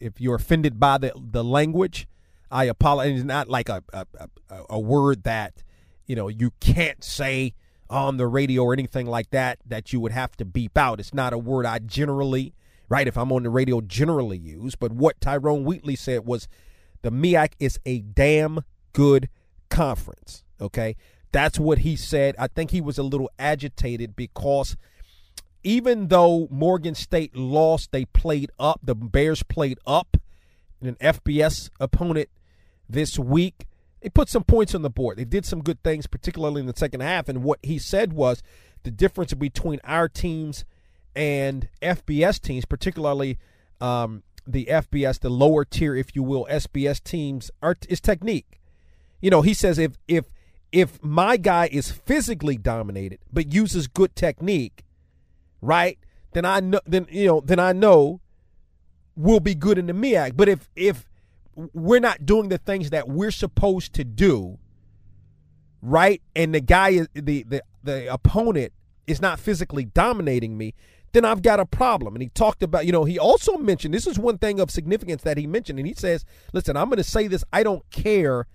if 0.02 0.20
you're 0.20 0.36
offended 0.36 0.80
by 0.80 0.98
the 0.98 1.14
the 1.16 1.44
language, 1.44 2.08
I 2.50 2.66
apologize. 2.66 3.20
It's 3.20 3.26
not 3.26 3.50
like 3.50 3.70
a, 3.70 3.84
a 3.94 4.08
a 4.70 4.80
word 4.80 5.24
that 5.24 5.64
you 6.06 6.16
know 6.16 6.28
you 6.28 6.52
can't 6.60 7.04
say 7.04 7.54
on 7.90 8.18
the 8.18 8.28
radio 8.28 8.64
or 8.64 8.74
anything 8.74 9.06
like 9.06 9.30
that 9.30 9.60
that 9.66 9.94
you 9.94 10.00
would 10.00 10.12
have 10.12 10.36
to 10.38 10.46
beep 10.46 10.78
out. 10.78 11.00
It's 11.00 11.14
not 11.14 11.34
a 11.34 11.38
word 11.38 11.66
I 11.66 11.80
generally, 11.80 12.54
right? 12.90 13.08
If 13.08 13.18
I'm 13.18 13.32
on 13.32 13.44
the 13.44 13.50
radio, 13.50 13.82
generally 13.82 14.38
use. 14.38 14.76
But 14.76 14.92
what 14.92 15.22
Tyrone 15.22 15.64
Wheatley 15.64 15.96
said 15.96 16.26
was, 16.26 16.48
the 17.04 17.12
MEAC 17.12 17.54
is 17.60 17.80
a 17.86 18.02
damn 18.02 18.62
good 18.94 19.30
conference. 19.74 20.44
Okay, 20.62 20.96
that's 21.32 21.60
what 21.60 21.80
he 21.80 21.96
said. 21.96 22.36
I 22.40 22.48
think 22.48 22.72
he 22.72 22.80
was 22.80 22.98
a 22.98 23.04
little 23.04 23.30
agitated 23.38 24.16
because 24.16 24.78
even 25.64 26.08
though 26.08 26.48
Morgan 26.52 26.96
State 26.96 27.36
lost, 27.36 27.92
they 27.92 28.06
played 28.06 28.52
up. 28.60 28.80
The 28.84 28.96
Bears 28.96 29.44
played 29.44 29.80
up 29.86 30.18
in 30.82 30.88
an 30.88 30.96
FBS 30.96 31.70
opponent 31.80 32.30
this 32.88 33.18
week. 33.18 33.66
They 34.02 34.10
put 34.10 34.30
some 34.30 34.44
points 34.44 34.76
on 34.76 34.82
the 34.82 34.90
board. 34.90 35.18
They 35.18 35.26
did 35.26 35.46
some 35.46 35.64
good 35.64 35.82
things, 35.82 36.08
particularly 36.08 36.60
in 36.60 36.68
the 36.68 36.74
second 36.76 37.02
half. 37.02 37.30
And 37.30 37.44
what 37.44 37.60
he 37.64 37.80
said 37.80 38.14
was 38.14 38.44
the 38.84 38.92
difference 38.92 39.34
between 39.34 39.80
our 39.86 40.10
teams 40.10 40.66
and 41.16 41.70
FBS 41.82 42.42
teams, 42.42 42.66
particularly 42.66 43.40
um, 43.80 44.24
the 44.46 44.66
FBS, 44.66 45.20
the 45.20 45.30
lower 45.30 45.64
tier, 45.64 45.96
if 45.96 46.16
you 46.16 46.24
will, 46.24 46.46
SBS 46.52 47.02
teams, 47.02 47.50
are, 47.62 47.78
is 47.88 48.02
technique. 48.02 48.60
You 49.24 49.30
know, 49.30 49.42
he 49.42 49.54
says 49.54 49.80
if 49.80 49.94
if 50.10 50.26
if 50.74 51.02
my 51.02 51.38
guy 51.38 51.70
is 51.72 51.90
physically 51.90 52.58
dominated 52.58 53.20
but 53.32 53.54
uses 53.54 53.88
good 53.88 54.14
technique, 54.18 54.84
right? 55.62 55.98
Then 56.34 56.44
I 56.44 56.60
know 56.60 56.82
then 56.86 57.08
you 57.10 57.28
know 57.28 57.42
then 57.42 57.58
I 57.58 57.72
know 57.72 58.20
we'll 59.16 59.40
be 59.40 59.56
good 59.56 59.78
in 59.78 59.86
the 59.86 59.94
MEAC. 59.94 60.36
But 60.36 60.50
if 60.50 60.70
if 60.76 61.06
we're 61.56 62.02
not 62.02 62.26
doing 62.26 62.50
the 62.50 62.58
things 62.58 62.90
that 62.90 63.08
we're 63.08 63.32
supposed 63.32 63.94
to 63.94 64.04
do, 64.04 64.60
right? 65.82 66.22
And 66.36 66.54
the 66.54 66.60
guy 66.60 66.90
is 66.90 67.08
the 67.14 67.44
the 67.44 67.64
the 67.82 68.12
opponent 68.12 68.74
is 69.08 69.22
not 69.22 69.40
physically 69.40 69.86
dominating 69.86 70.58
me, 70.58 70.74
then 71.14 71.24
I've 71.24 71.42
got 71.42 71.62
a 71.62 71.66
problem. 71.66 72.14
And 72.14 72.22
he 72.22 72.28
talked 72.28 72.62
about, 72.62 72.86
you 72.86 72.92
know, 72.92 73.06
he 73.06 73.18
also 73.18 73.58
mentioned 73.58 73.94
this 73.94 74.06
is 74.06 74.20
one 74.20 74.38
thing 74.38 74.60
of 74.60 74.70
significance 74.70 75.22
that 75.22 75.38
he 75.38 75.48
mentioned, 75.48 75.80
and 75.80 75.88
he 75.88 75.94
says, 75.94 76.26
"Listen, 76.52 76.76
I'm 76.76 76.90
going 76.90 76.98
to 76.98 77.06
say 77.06 77.28
this. 77.28 77.46
I 77.54 77.64
don't 77.64 77.90
care, 77.90 78.48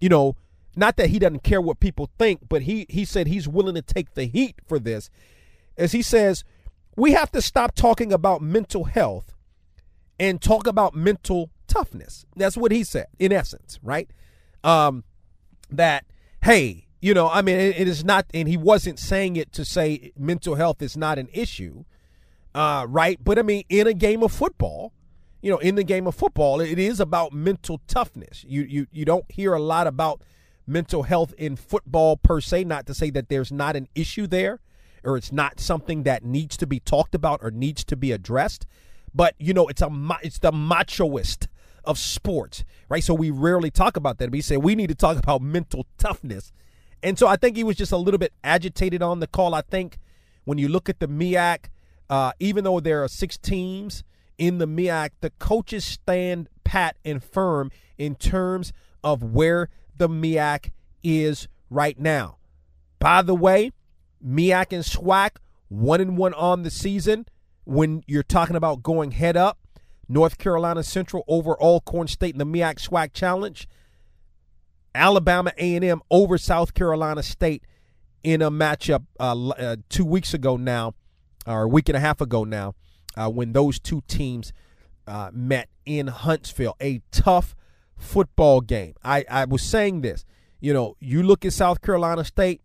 you 0.00 0.08
know." 0.08 0.36
Not 0.76 0.96
that 0.96 1.10
he 1.10 1.20
doesn't 1.20 1.44
care 1.44 1.60
what 1.60 1.78
people 1.78 2.10
think, 2.18 2.48
but 2.48 2.62
he 2.62 2.84
he 2.88 3.04
said 3.04 3.28
he's 3.28 3.46
willing 3.46 3.76
to 3.76 3.80
take 3.82 4.14
the 4.14 4.24
heat 4.24 4.56
for 4.66 4.80
this. 4.80 5.08
As 5.78 5.92
he 5.92 6.02
says, 6.02 6.42
we 6.96 7.12
have 7.12 7.30
to 7.30 7.40
stop 7.40 7.76
talking 7.76 8.12
about 8.12 8.42
mental 8.42 8.82
health 8.82 9.34
and 10.18 10.40
talk 10.40 10.66
about 10.66 10.94
mental 10.94 11.50
toughness. 11.66 12.26
That's 12.36 12.56
what 12.56 12.72
he 12.72 12.84
said, 12.84 13.06
in 13.18 13.32
essence, 13.32 13.78
right? 13.82 14.10
Um, 14.62 15.04
that, 15.70 16.06
hey, 16.42 16.86
you 17.00 17.14
know, 17.14 17.28
I 17.28 17.42
mean, 17.42 17.56
it, 17.56 17.80
it 17.80 17.88
is 17.88 18.04
not, 18.04 18.26
and 18.32 18.48
he 18.48 18.56
wasn't 18.56 18.98
saying 18.98 19.36
it 19.36 19.52
to 19.52 19.64
say 19.64 20.12
mental 20.16 20.54
health 20.54 20.80
is 20.82 20.96
not 20.96 21.18
an 21.18 21.28
issue, 21.32 21.84
uh, 22.54 22.86
right? 22.88 23.18
But 23.22 23.38
I 23.38 23.42
mean, 23.42 23.64
in 23.68 23.86
a 23.86 23.94
game 23.94 24.22
of 24.22 24.32
football, 24.32 24.92
you 25.44 25.50
know, 25.50 25.58
in 25.58 25.74
the 25.74 25.84
game 25.84 26.06
of 26.06 26.14
football, 26.14 26.62
it 26.62 26.78
is 26.78 27.00
about 27.00 27.34
mental 27.34 27.78
toughness. 27.86 28.46
You 28.48 28.62
you 28.62 28.86
you 28.90 29.04
don't 29.04 29.30
hear 29.30 29.52
a 29.52 29.60
lot 29.60 29.86
about 29.86 30.22
mental 30.66 31.02
health 31.02 31.34
in 31.36 31.54
football 31.54 32.16
per 32.16 32.40
se. 32.40 32.64
Not 32.64 32.86
to 32.86 32.94
say 32.94 33.10
that 33.10 33.28
there's 33.28 33.52
not 33.52 33.76
an 33.76 33.86
issue 33.94 34.26
there, 34.26 34.60
or 35.04 35.18
it's 35.18 35.32
not 35.32 35.60
something 35.60 36.04
that 36.04 36.24
needs 36.24 36.56
to 36.56 36.66
be 36.66 36.80
talked 36.80 37.14
about 37.14 37.40
or 37.42 37.50
needs 37.50 37.84
to 37.84 37.94
be 37.94 38.10
addressed. 38.10 38.64
But 39.14 39.34
you 39.38 39.52
know, 39.52 39.68
it's 39.68 39.82
a 39.82 39.90
it's 40.22 40.38
the 40.38 40.50
machoist 40.50 41.48
of 41.84 41.98
sports, 41.98 42.64
right? 42.88 43.04
So 43.04 43.12
we 43.12 43.28
rarely 43.28 43.70
talk 43.70 43.98
about 43.98 44.16
that. 44.20 44.30
We 44.30 44.40
say 44.40 44.56
we 44.56 44.74
need 44.74 44.88
to 44.88 44.94
talk 44.94 45.18
about 45.18 45.42
mental 45.42 45.84
toughness. 45.98 46.52
And 47.02 47.18
so 47.18 47.26
I 47.26 47.36
think 47.36 47.58
he 47.58 47.64
was 47.64 47.76
just 47.76 47.92
a 47.92 47.98
little 47.98 48.16
bit 48.16 48.32
agitated 48.42 49.02
on 49.02 49.20
the 49.20 49.26
call. 49.26 49.54
I 49.54 49.60
think 49.60 49.98
when 50.44 50.56
you 50.56 50.68
look 50.68 50.88
at 50.88 51.00
the 51.00 51.06
MEAC, 51.06 51.66
uh, 52.08 52.32
even 52.40 52.64
though 52.64 52.80
there 52.80 53.04
are 53.04 53.08
six 53.08 53.36
teams 53.36 54.04
in 54.38 54.58
the 54.58 54.66
MEAC, 54.66 55.10
the 55.20 55.30
coaches 55.30 55.84
stand 55.84 56.48
pat 56.64 56.96
and 57.04 57.22
firm 57.22 57.70
in 57.98 58.14
terms 58.14 58.72
of 59.02 59.22
where 59.22 59.68
the 59.96 60.08
MEAC 60.08 60.70
is 61.02 61.48
right 61.70 61.98
now. 61.98 62.38
By 62.98 63.22
the 63.22 63.34
way, 63.34 63.72
MEAC 64.24 64.72
and 64.72 64.84
SWAC 64.84 65.36
one 65.68 66.00
and 66.00 66.16
one 66.16 66.34
on 66.34 66.62
the 66.62 66.70
season. 66.70 67.26
When 67.64 68.02
you're 68.06 68.22
talking 68.22 68.56
about 68.56 68.82
going 68.82 69.12
head 69.12 69.36
up, 69.36 69.58
North 70.08 70.38
Carolina 70.38 70.82
Central 70.82 71.24
over 71.26 71.54
Alcorn 71.60 72.08
State 72.08 72.34
in 72.34 72.38
the 72.38 72.46
MEAC 72.46 72.88
SWAC 72.88 73.12
Challenge. 73.12 73.68
Alabama 74.94 75.52
A&M 75.58 76.00
over 76.10 76.38
South 76.38 76.74
Carolina 76.74 77.22
State 77.22 77.64
in 78.22 78.40
a 78.40 78.50
matchup 78.50 79.04
uh, 79.18 79.48
uh, 79.50 79.76
two 79.88 80.04
weeks 80.04 80.32
ago 80.32 80.56
now, 80.56 80.94
or 81.46 81.64
a 81.64 81.68
week 81.68 81.88
and 81.88 81.96
a 81.96 82.00
half 82.00 82.20
ago 82.20 82.44
now, 82.44 82.74
uh, 83.16 83.30
when 83.30 83.52
those 83.52 83.78
two 83.78 84.02
teams 84.08 84.52
uh, 85.06 85.30
met 85.32 85.68
in 85.84 86.08
Huntsville. 86.08 86.76
A 86.80 87.02
tough 87.10 87.54
football 87.96 88.60
game. 88.60 88.94
I, 89.04 89.24
I 89.30 89.44
was 89.44 89.62
saying 89.62 90.00
this. 90.00 90.24
You 90.60 90.72
know, 90.72 90.96
you 90.98 91.22
look 91.22 91.44
at 91.44 91.52
South 91.52 91.82
Carolina 91.82 92.24
State, 92.24 92.62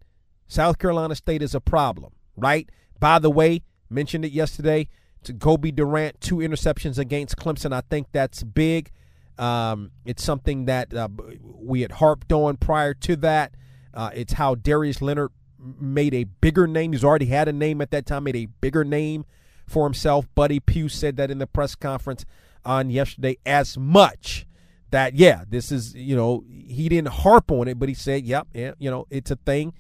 South 0.47 0.77
Carolina 0.77 1.15
State 1.15 1.41
is 1.41 1.53
a 1.53 1.59
problem, 1.59 2.13
right? 2.37 2.69
By 2.99 3.19
the 3.19 3.29
way, 3.29 3.63
mentioned 3.89 4.23
it 4.25 4.31
yesterday 4.31 4.87
to 5.23 5.33
Cobie 5.33 5.71
Durant, 5.71 6.21
two 6.21 6.37
interceptions 6.37 6.97
against 6.97 7.35
Clemson. 7.35 7.73
I 7.73 7.81
think 7.89 8.07
that's 8.11 8.43
big. 8.43 8.91
Um, 9.37 9.91
it's 10.05 10.23
something 10.23 10.65
that 10.65 10.93
uh, 10.93 11.09
we 11.43 11.81
had 11.81 11.93
harped 11.93 12.31
on 12.31 12.57
prior 12.57 12.93
to 12.95 13.15
that. 13.17 13.55
Uh, 13.93 14.11
it's 14.13 14.33
how 14.33 14.55
Darius 14.55 15.01
Leonard 15.01 15.31
made 15.57 16.13
a 16.13 16.23
bigger 16.23 16.67
name. 16.67 16.93
He's 16.93 17.03
already 17.03 17.25
had 17.25 17.47
a 17.47 17.53
name 17.53 17.81
at 17.81 17.91
that 17.91 18.05
time, 18.05 18.23
made 18.23 18.35
a 18.35 18.45
bigger 18.45 18.85
name 18.85 19.25
for 19.69 19.85
himself. 19.85 20.27
Buddy 20.35 20.59
Pough 20.59 20.87
said 20.87 21.17
that 21.17 21.31
in 21.31 21.37
the 21.37 21.47
press 21.47 21.75
conference 21.75 22.25
on 22.65 22.89
yesterday 22.89 23.37
as 23.45 23.77
much 23.77 24.45
that, 24.91 25.15
yeah, 25.15 25.43
this 25.47 25.71
is, 25.71 25.93
you 25.95 26.15
know, 26.15 26.43
he 26.49 26.89
didn't 26.89 27.09
harp 27.09 27.51
on 27.51 27.67
it, 27.67 27.77
but 27.79 27.89
he 27.89 27.95
said, 27.95 28.25
yep, 28.25 28.47
yeah, 28.53 28.73
you 28.79 28.89
know, 28.89 29.05
it's 29.09 29.31
a 29.31 29.35
thing. 29.35 29.73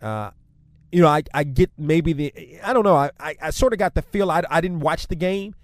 Uh, 0.00 0.30
you 0.90 1.00
know, 1.00 1.08
I, 1.08 1.22
I 1.32 1.44
get 1.44 1.70
maybe 1.78 2.12
the, 2.12 2.60
I 2.62 2.72
don't 2.72 2.84
know, 2.84 2.96
I, 2.96 3.10
I, 3.18 3.36
I 3.40 3.50
sort 3.50 3.72
of 3.72 3.78
got 3.78 3.94
the 3.94 4.02
feel, 4.02 4.30
I, 4.30 4.42
I 4.50 4.60
didn't 4.60 4.80
watch 4.80 5.06
the 5.06 5.16
game, 5.16 5.54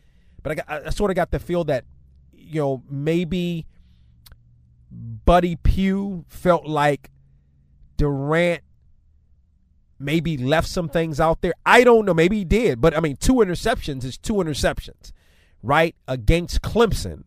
but 0.42 0.52
I, 0.52 0.54
got, 0.54 0.86
I 0.86 0.90
sort 0.90 1.10
of 1.10 1.16
got 1.16 1.30
the 1.30 1.38
feel 1.38 1.64
that 1.64 1.84
you 2.48 2.60
know, 2.60 2.82
maybe 2.88 3.66
Buddy 4.90 5.56
Pough 5.56 6.24
felt 6.28 6.66
like 6.66 7.10
Durant 7.96 8.62
maybe 9.98 10.36
left 10.36 10.68
some 10.68 10.88
things 10.88 11.20
out 11.20 11.40
there. 11.40 11.54
I 11.64 11.84
don't 11.84 12.04
know. 12.04 12.14
Maybe 12.14 12.38
he 12.38 12.44
did. 12.44 12.80
But 12.80 12.96
I 12.96 13.00
mean, 13.00 13.16
two 13.16 13.34
interceptions 13.34 14.04
is 14.04 14.18
two 14.18 14.34
interceptions, 14.34 15.12
right? 15.62 15.94
Against 16.06 16.62
Clemson. 16.62 17.24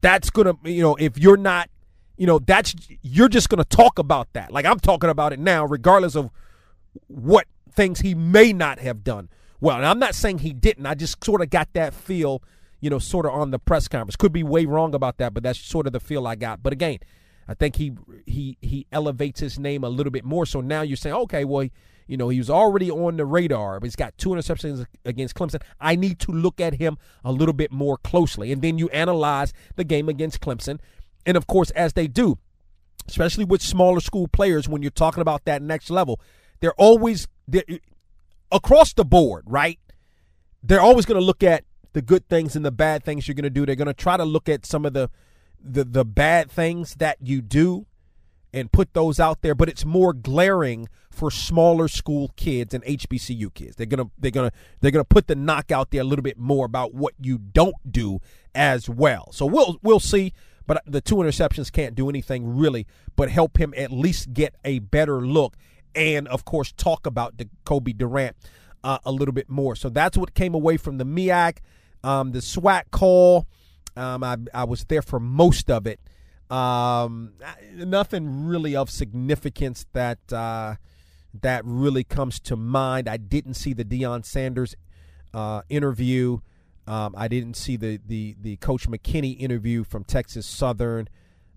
That's 0.00 0.30
going 0.30 0.46
to, 0.46 0.70
you 0.70 0.82
know, 0.82 0.96
if 0.96 1.16
you're 1.16 1.36
not, 1.36 1.70
you 2.16 2.26
know, 2.26 2.38
that's, 2.38 2.74
you're 3.02 3.28
just 3.28 3.48
going 3.48 3.62
to 3.62 3.76
talk 3.76 3.98
about 3.98 4.32
that. 4.32 4.52
Like 4.52 4.64
I'm 4.66 4.80
talking 4.80 5.10
about 5.10 5.32
it 5.32 5.38
now, 5.38 5.64
regardless 5.64 6.16
of 6.16 6.30
what 7.06 7.46
things 7.72 8.00
he 8.00 8.14
may 8.14 8.52
not 8.52 8.80
have 8.80 9.04
done. 9.04 9.28
Well, 9.60 9.76
and 9.76 9.86
I'm 9.86 10.00
not 10.00 10.16
saying 10.16 10.38
he 10.38 10.52
didn't. 10.52 10.86
I 10.86 10.94
just 10.94 11.24
sort 11.24 11.40
of 11.40 11.50
got 11.50 11.72
that 11.74 11.94
feel 11.94 12.42
you 12.82 12.90
know, 12.90 12.98
sort 12.98 13.24
of 13.24 13.32
on 13.32 13.52
the 13.52 13.58
press 13.58 13.88
conference. 13.88 14.16
Could 14.16 14.32
be 14.32 14.42
way 14.42 14.66
wrong 14.66 14.94
about 14.94 15.16
that, 15.18 15.32
but 15.32 15.44
that's 15.44 15.58
sort 15.58 15.86
of 15.86 15.92
the 15.94 16.00
feel 16.00 16.26
I 16.26 16.34
got. 16.34 16.62
But 16.62 16.72
again, 16.74 16.98
I 17.48 17.54
think 17.54 17.76
he 17.76 17.92
he 18.26 18.58
he 18.60 18.86
elevates 18.92 19.40
his 19.40 19.58
name 19.58 19.84
a 19.84 19.88
little 19.88 20.10
bit 20.10 20.24
more. 20.24 20.44
So 20.44 20.60
now 20.60 20.82
you're 20.82 20.96
saying, 20.96 21.14
okay, 21.14 21.44
well, 21.44 21.68
you 22.06 22.16
know, 22.16 22.28
he 22.28 22.38
was 22.38 22.50
already 22.50 22.90
on 22.90 23.16
the 23.16 23.24
radar, 23.24 23.80
but 23.80 23.86
he's 23.86 23.96
got 23.96 24.16
two 24.18 24.30
interceptions 24.30 24.86
against 25.04 25.34
Clemson. 25.34 25.62
I 25.80 25.96
need 25.96 26.18
to 26.20 26.32
look 26.32 26.60
at 26.60 26.74
him 26.74 26.98
a 27.24 27.32
little 27.32 27.52
bit 27.52 27.72
more 27.72 27.96
closely. 27.98 28.52
And 28.52 28.62
then 28.62 28.78
you 28.78 28.88
analyze 28.90 29.52
the 29.76 29.84
game 29.84 30.08
against 30.08 30.40
Clemson. 30.40 30.78
And 31.24 31.36
of 31.36 31.46
course, 31.46 31.70
as 31.72 31.92
they 31.92 32.06
do, 32.08 32.38
especially 33.08 33.44
with 33.44 33.62
smaller 33.62 34.00
school 34.00 34.28
players, 34.28 34.68
when 34.68 34.82
you're 34.82 34.90
talking 34.90 35.20
about 35.20 35.44
that 35.44 35.62
next 35.62 35.90
level, 35.90 36.20
they're 36.60 36.74
always 36.74 37.28
they're, 37.48 37.64
across 38.50 38.92
the 38.92 39.04
board, 39.04 39.44
right? 39.46 39.78
They're 40.62 40.80
always 40.80 41.06
going 41.06 41.20
to 41.20 41.24
look 41.24 41.42
at 41.42 41.64
the 41.92 42.02
good 42.02 42.28
things 42.28 42.56
and 42.56 42.64
the 42.64 42.70
bad 42.70 43.04
things 43.04 43.26
you're 43.26 43.34
going 43.34 43.44
to 43.44 43.50
do. 43.50 43.66
They're 43.66 43.76
going 43.76 43.86
to 43.86 43.94
try 43.94 44.16
to 44.16 44.24
look 44.24 44.48
at 44.48 44.64
some 44.64 44.86
of 44.86 44.92
the, 44.92 45.10
the 45.60 45.84
the 45.84 46.04
bad 46.04 46.50
things 46.50 46.96
that 46.96 47.18
you 47.20 47.40
do 47.40 47.86
and 48.52 48.70
put 48.70 48.92
those 48.92 49.18
out 49.18 49.42
there, 49.42 49.54
but 49.54 49.68
it's 49.68 49.84
more 49.84 50.12
glaring 50.12 50.88
for 51.10 51.30
smaller 51.30 51.88
school 51.88 52.32
kids 52.36 52.74
and 52.74 52.84
HBCU 52.84 53.52
kids. 53.54 53.76
They're 53.76 53.86
gonna 53.86 54.10
they're 54.18 54.30
gonna 54.30 54.52
they're 54.80 54.90
gonna 54.90 55.04
put 55.04 55.26
the 55.26 55.34
knock 55.34 55.70
out 55.70 55.90
there 55.90 56.02
a 56.02 56.04
little 56.04 56.22
bit 56.22 56.38
more 56.38 56.66
about 56.66 56.94
what 56.94 57.14
you 57.20 57.38
don't 57.38 57.74
do 57.90 58.20
as 58.54 58.88
well. 58.88 59.30
So 59.32 59.46
we'll 59.46 59.78
we'll 59.82 60.00
see. 60.00 60.32
But 60.66 60.82
the 60.86 61.00
two 61.00 61.16
interceptions 61.16 61.72
can't 61.72 61.94
do 61.94 62.08
anything 62.08 62.56
really, 62.56 62.86
but 63.16 63.28
help 63.30 63.58
him 63.58 63.74
at 63.76 63.90
least 63.90 64.32
get 64.32 64.54
a 64.64 64.78
better 64.78 65.20
look, 65.20 65.56
and 65.94 66.28
of 66.28 66.44
course 66.44 66.72
talk 66.72 67.04
about 67.04 67.36
the 67.36 67.48
Cobie 67.64 67.92
Durant 67.92 68.36
uh, 68.84 68.98
a 69.04 69.10
little 69.10 69.34
bit 69.34 69.50
more. 69.50 69.74
So 69.74 69.88
that's 69.88 70.16
what 70.16 70.34
came 70.34 70.54
away 70.54 70.76
from 70.76 70.98
the 70.98 71.04
MEAC, 71.04 71.58
Um, 72.04 72.30
the 72.32 72.38
SWAC 72.38 72.90
call, 72.92 73.46
um, 73.96 74.22
I, 74.24 74.36
I 74.54 74.64
was 74.64 74.84
there 74.84 75.02
for 75.02 75.20
most 75.20 75.70
of 75.70 75.86
it. 75.86 76.00
Um, 76.52 77.32
nothing 77.74 78.46
really 78.46 78.76
of 78.76 78.90
significance 78.90 79.86
that 79.94 80.30
uh, 80.30 80.74
that 81.40 81.62
really 81.64 82.04
comes 82.04 82.38
to 82.40 82.56
mind. 82.56 83.08
I 83.08 83.16
didn't 83.16 83.54
see 83.54 83.72
the 83.72 83.86
Deion 83.86 84.22
Sanders 84.22 84.74
uh, 85.32 85.62
interview. 85.70 86.40
Um, 86.86 87.14
I 87.16 87.28
didn't 87.28 87.54
see 87.54 87.76
the, 87.76 87.98
the 88.06 88.36
the 88.38 88.56
Coach 88.56 88.86
McKinney 88.86 89.40
interview 89.40 89.82
from 89.82 90.04
Texas 90.04 90.44
Southern 90.44 91.08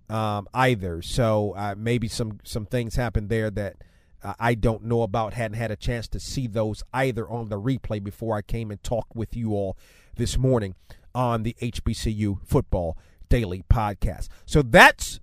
um, 0.10 0.48
either. 0.54 1.02
So 1.02 1.54
uh, 1.58 1.76
maybe 1.78 2.08
some 2.08 2.40
some 2.46 2.66
things 2.66 2.96
happened 2.96 3.28
there 3.28 3.52
that 3.52 3.76
uh, 4.24 4.36
I 4.40 4.56
don't 4.56 4.86
know 4.86 5.02
about. 5.02 5.34
Hadn't 5.34 5.58
had 5.58 5.72
a 5.72 5.76
chance 5.76 6.08
to 6.10 6.22
see 6.22 6.48
those 6.48 6.84
either 6.94 7.30
on 7.30 7.50
the 7.50 7.60
replay 7.60 8.02
before 8.02 8.38
I 8.38 8.42
came 8.42 8.72
and 8.72 8.82
talked 8.82 9.14
with 9.14 9.36
you 9.36 9.52
all 9.52 9.78
this 10.16 10.38
morning 10.38 10.76
on 11.14 11.44
the 11.44 11.54
HBCU 11.62 12.46
Football 12.46 12.98
Daily 13.36 13.66
Podcast. 13.70 14.30
So 14.46 14.62
that's, 14.62 15.20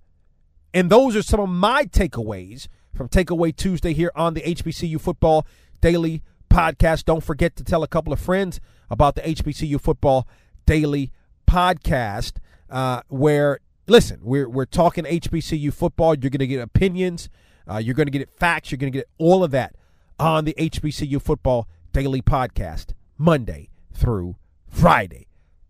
and 0.71 0.91
those 0.91 1.15
are 1.15 1.23
some 1.23 1.39
of 1.39 1.49
my 1.49 1.85
takeaways 1.85 2.67
from 2.93 3.09
Takeaway 3.09 3.55
Tuesday 3.55 3.91
here 3.91 4.11
on 4.15 4.35
the 4.35 4.41
HBCU 4.41 5.01
Football 5.01 5.47
Daily 5.81 6.21
Podcast. 6.47 7.05
Don't 7.05 7.23
forget 7.23 7.55
to 7.55 7.63
tell 7.63 7.81
a 7.81 7.87
couple 7.87 8.13
of 8.13 8.19
friends 8.19 8.59
about 8.91 9.15
the 9.15 9.21
HBCU 9.21 9.81
Football 9.81 10.27
Daily 10.67 11.11
Podcast, 11.47 12.33
uh, 12.69 13.01
where, 13.07 13.61
listen, 13.87 14.19
we're, 14.21 14.47
we're 14.47 14.65
talking 14.65 15.05
HBCU 15.05 15.73
football. 15.73 16.13
You're 16.13 16.29
going 16.29 16.37
to 16.37 16.45
get 16.45 16.61
opinions, 16.61 17.29
uh, 17.67 17.77
you're 17.77 17.95
going 17.95 18.05
to 18.05 18.11
get 18.11 18.29
facts, 18.29 18.69
you're 18.69 18.77
going 18.77 18.93
to 18.93 18.99
get 18.99 19.09
all 19.17 19.43
of 19.43 19.49
that 19.49 19.73
on 20.19 20.45
the 20.45 20.53
HBCU 20.59 21.19
Football 21.19 21.67
Daily 21.93 22.21
Podcast, 22.21 22.93
Monday 23.17 23.69
through 23.91 24.35
Friday. 24.69 25.25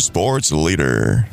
sports 0.00 0.50
leader. 0.50 1.28